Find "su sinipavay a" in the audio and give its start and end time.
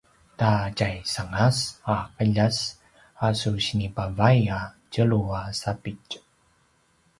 3.39-4.59